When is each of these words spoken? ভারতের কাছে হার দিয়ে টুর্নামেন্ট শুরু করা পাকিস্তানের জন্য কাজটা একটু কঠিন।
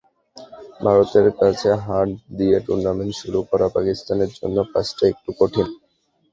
ভারতের 0.81 1.27
কাছে 1.39 1.69
হার 1.83 2.07
দিয়ে 2.37 2.57
টুর্নামেন্ট 2.65 3.13
শুরু 3.21 3.39
করা 3.49 3.67
পাকিস্তানের 3.75 4.31
জন্য 4.37 4.57
কাজটা 4.73 5.03
একটু 5.07 5.29
কঠিন। 5.39 5.67